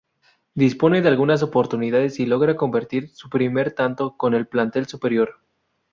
[0.55, 5.41] Dispone de algunas oportunidades y logra convertir su primer tanto con el plantel superior.